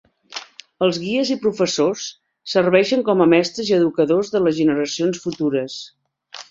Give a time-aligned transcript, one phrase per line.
[0.85, 2.07] Els guies i professors
[2.55, 5.83] serveixen com a mestres i educadors de les generacions futures.